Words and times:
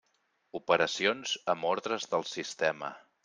Operacions 0.59 1.35
amb 1.55 1.69
ordres 1.73 2.09
del 2.15 2.27
sistema. 2.33 2.91